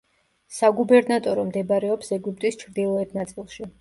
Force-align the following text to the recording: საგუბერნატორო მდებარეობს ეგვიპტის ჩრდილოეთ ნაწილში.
საგუბერნატორო 0.59 1.43
მდებარეობს 1.49 2.11
ეგვიპტის 2.17 2.59
ჩრდილოეთ 2.65 3.15
ნაწილში. 3.19 3.69